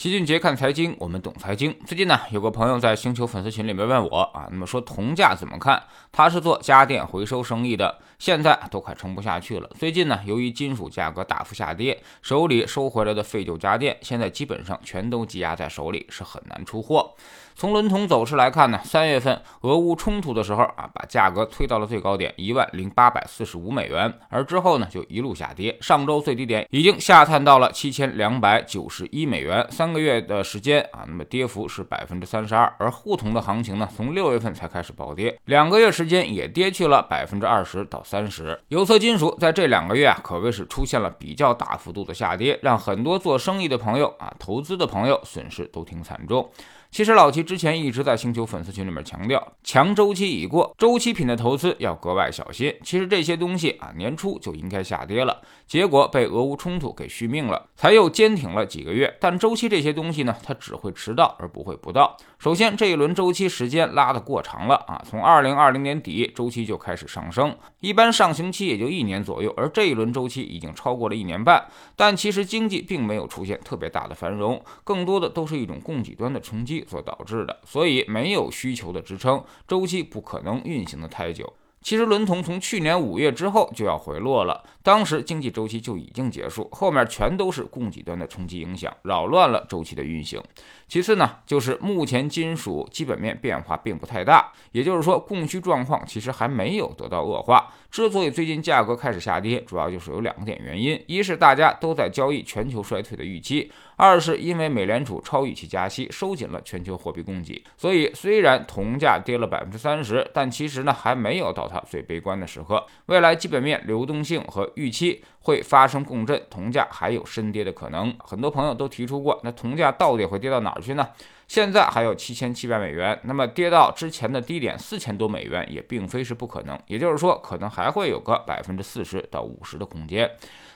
[0.00, 1.76] 齐俊杰看财经，我们懂财经。
[1.84, 5.82] 最近呢，有个朋友在星球粉丝群里面问我啊，那么说铜价怎么看？
[6.10, 9.68] 他是做家电回收生意的，现在都快撑不下去了。
[9.78, 17.14] 最近呢，由于金属价格大幅下跌，手里收回来的废旧家电，现在基本上全都积压在手里，是很难出货。
[17.60, 32.74] 从伦铜走势来看呢，三月份俄乌冲突的时候啊，把价格推到了最高点一万零八百四十五美元，而之后呢就一路下跌，上周最低点已经下探到了七千两百九十一美元，三个月的时间啊，那么跌幅是百分之三十二。
[32.78, 38.58] 而沪铜的行情呢，从六月份才开始暴跌，两个月时间也跌去了百分之二十到三十。
[38.68, 46.50] 有色金属在这两个月啊，可谓是出现了比较大幅度的下跌，让很多做生意的朋友啊、投资的朋友损失都挺惨重。
[46.90, 52.74] 其实老齐之前一直在星球粉丝群里面强调，强周期已过，周期品的投资要格外小心。
[52.82, 59.16] 其实这些东西啊，年初就应该下跌了，结果被俄乌冲突给续命了，才又坚挺了几个月。
[59.20, 62.16] 但周期这些东西呢，它只会迟到而不会不到。
[62.40, 71.64] 首先，这一轮周期时间拉得过长了啊，从二零二零年底周期就开始上升，一般上行期也就一年左右，而这一轮周期已经超过了一年半。
[71.94, 76.79] 但其实经济并没有出现特别大的繁荣，更多的都是一种供给端的冲击。
[76.88, 81.52] 所导致的，所以没有需求的支撑，周期不可能运行的太久。
[81.82, 90.38] 其实伦铜从去年五月之后就要回落了，当时经济周期就已经结束，后面全都是供给端的冲击影响，扰乱了周期的运行。
[90.86, 97.72] 其次呢，就是目前金属基本面变化并不太大，也就是说供需状况其实还没有得到恶化。
[97.90, 103.70] 之所以最近价格开始下跌，主要就是有两个点原因：一是大家都在交易全球衰退的预期；
[104.00, 107.62] 二是因为美联储超预期加息，收紧了全球货币供给。
[107.76, 111.70] 所以虽然铜价跌了百分之三十，但其实呢还没有到。
[111.70, 118.14] 它最悲观的时刻，未来基本面流动性和预期会发生共振，铜价还有深跌的可能。
[118.18, 121.08] 很多朋友都提出过，那铜价到底会跌到哪儿去呢？
[121.48, 126.78] 现在还有七千七百美元，那么跌到之前的低点四千多美元也并非是不可能。
[126.86, 130.30] 也就是说，可能还会有个百分之四十到五十的空间。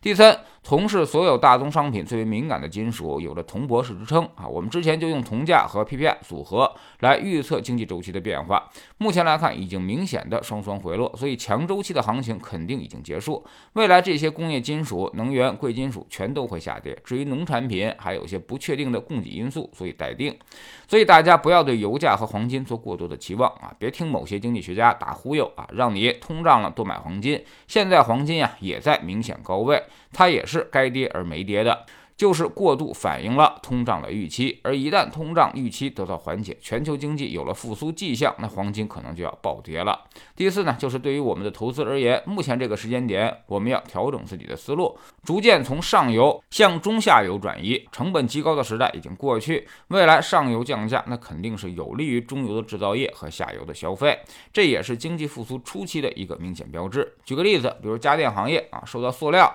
[0.00, 4.46] 第三，铜是所有大宗商品最为敏感的金属，有着铜博士之称啊。
[4.46, 8.70] 我们之前就用铜价和 PPI 组合来预测经济周期的变化。
[8.96, 13.44] 目前来看，已经明显的双双回落，所以强周期的行情肯定已经结束。
[13.72, 16.98] 未来这些工工业金属、能源、贵金属全都会下跌。
[17.04, 20.36] 至于农产品，还有些不确定的供给因素，所以待定。
[20.88, 23.72] 所以大家不要对油价和黄金做过多的期望啊！
[23.78, 27.40] 别听某些经济学家打忽悠啊，让你通胀了多买黄金。
[27.68, 29.80] 现在黄金呀也在明显高位，
[30.12, 31.86] 它也是该跌而没跌的。
[32.20, 39.98] 就是过度反映了通胀的预期，而一旦通胀预期得到缓解，全球经济有了复苏迹象，那黄金可能就要暴跌了。
[40.36, 47.88] 第四呢，就是对于我们的投资而言，目前这个时间点，我们要调整自己的思路，逐渐从上游向中下游转移。
[47.90, 54.18] 成本极高的时代已经过去，未来上游降价，那肯定是有利于中游的制造业和下游的消费，
[54.52, 57.14] 这也是经济复苏初期的一个明显标志。
[57.24, 59.50] 举个例子，比如家电行业啊，受到塑料。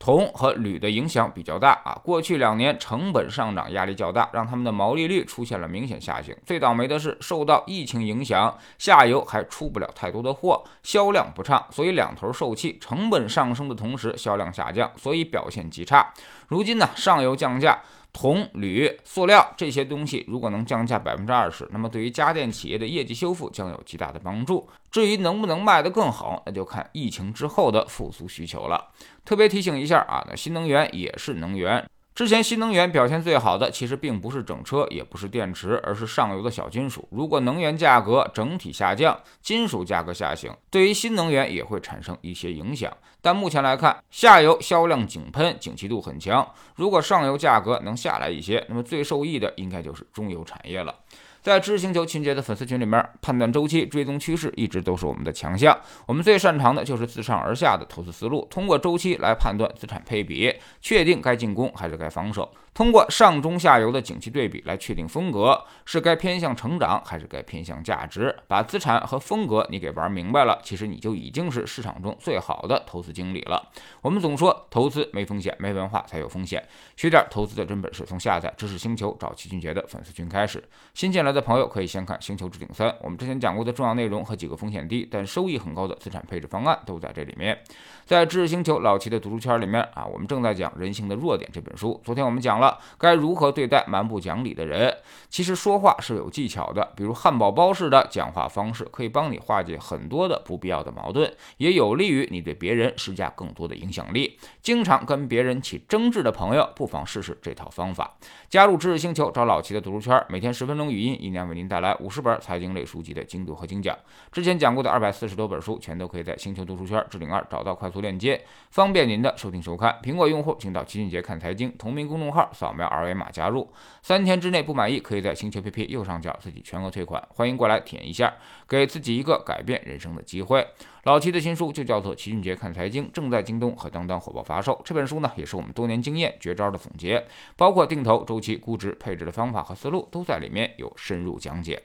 [0.00, 6.34] 铜和铝的影响比较大啊，过去两年成本上涨压力较大，让他们的毛利率出现了明显下行。
[6.46, 12.78] 最倒霉的是受到疫情影响，下游还出不了太多的货，销量不畅，所以两头受气。
[12.80, 16.12] 成本上升的同时，销量下降，所以表现极差。
[16.48, 17.78] 如今呢，上游降价。
[18.12, 24.68] 铜、铝、塑料这些东西，如果能降价百分之二十，那么对于家电企业的业绩修复将有极大的帮助。
[24.90, 28.90] 至于能不能卖得更好，那就看疫情之后的复苏需求了。
[29.24, 31.88] 特别提醒一下啊，那新能源也是能源。
[32.20, 37.08] 之前新能源表现最好的，其实并不是整车，也不是电池，而是上游的小金属。
[37.10, 42.94] 如果能源价格整体下降，金属价格下行，对于新能源也会产生一些影响。
[43.22, 46.46] 但目前来看，下游销量井喷，景气度很强。
[46.74, 50.94] 如果上游价格能下来一些，那么最受益的应该就是中游产业了。
[51.42, 55.78] 在知识星球秦杰的粉丝群里面，判断周期、追踪趋势一直都是我们的强项。
[56.06, 62.52] 我们最擅长的就是自上而下的投资思路，通过周期来判断资产配比，确定该进攻还是该防守。
[62.80, 68.34] 通过上中下游的景气对比来确定风格，是该偏向成长还是该偏向价值？
[68.48, 73.68] 把资产和风格你给玩明白了，其实你就已经是市场中最好的投资经理了。
[74.00, 76.66] 我们总说投资没风险，没文化才有风险。
[76.96, 80.64] 学点投资的真本事，从下载知识星球找齐俊杰的粉丝群开始。
[80.94, 87.58] 新进来的朋友可以先看《星球置顶三》，我们之前讲过的重要内容和几个风险低但收益很高的资产配置方案都在这里面。
[88.06, 92.00] 在知识星球老齐的读书圈里面啊，我们正在讲《人性的弱点》这本书。
[92.02, 92.69] 昨天我们讲了。
[92.98, 94.96] 该如何对待蛮不讲理的人。
[95.28, 104.38] 其实说话是有技巧的，比如汉堡包式的讲话方式，可以帮你化解很多的不必要的矛盾，也有利于你对别人施加更多的影响力。
[104.60, 108.16] 经常跟别人起争执的朋友，不妨试试这套方法。
[108.48, 113.96] 加入知识星球，找老齐的读书圈，每天十分钟语音，一年为您带来五十本财经类书籍的精读和精讲。
[114.32, 119.96] 之前讲过的二百四十多本书，全都可以在星球读书圈置顶二找到快速链接，方便您的收听收看。
[120.02, 123.70] 苹果用户请到齐俊杰看财经同名公众号，扫描二维码加入。
[124.02, 127.22] 三天之内不满意，可以在星球 APP 右上角自己全额退款。
[127.30, 128.32] 欢迎过来体验一下，
[128.68, 130.66] 给自己一个改变人生的机会。
[131.04, 134.80] 老齐的新书就叫做《齐俊杰看财经》，正在京东和当当火爆发售。
[134.84, 137.24] 这本书呢，也是我们多年经验绝招的总结，
[137.56, 141.82] 包括定投、周期、估值、配置的方法和思路，都在里面有深入讲解。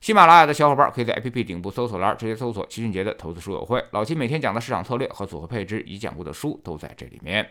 [0.00, 7.44] 喜马拉雅的小伙伴可以在 APP 顶部搜索栏直接搜索“齐俊杰的投资书友会”，老齐每天讲的市场策略和组合配置已讲过的书都在这里面。